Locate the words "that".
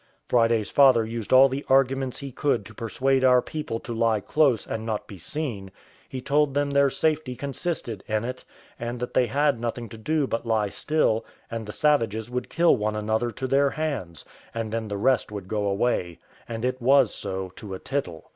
8.99-9.13